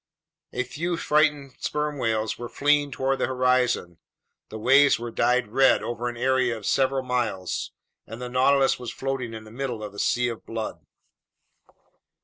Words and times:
A 0.51 0.63
few 0.63 0.97
frightened 0.97 1.57
sperm 1.59 1.99
whales 1.99 2.35
were 2.39 2.49
fleeing 2.49 2.89
toward 2.89 3.19
the 3.19 3.27
horizon. 3.27 3.99
The 4.49 4.57
waves 4.57 4.97
were 4.97 5.11
dyed 5.11 5.49
red 5.49 5.83
over 5.83 6.09
an 6.09 6.17
area 6.17 6.57
of 6.57 6.65
several 6.65 7.03
miles, 7.03 7.71
and 8.07 8.19
the 8.19 8.27
Nautilus 8.27 8.79
was 8.79 8.91
floating 8.91 9.35
in 9.35 9.43
the 9.43 9.51
middle 9.51 9.83
of 9.83 9.93
a 9.93 9.99
sea 9.99 10.27
of 10.29 10.43
blood. 10.43 10.83